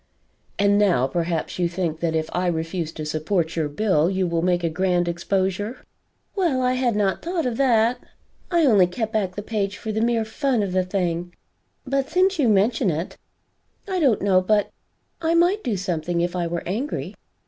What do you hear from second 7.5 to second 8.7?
that. I